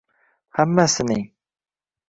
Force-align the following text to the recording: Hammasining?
Hammasining? 0.57 1.23